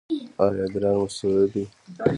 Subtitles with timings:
[0.43, 1.63] ایا ادرار مو سور دی؟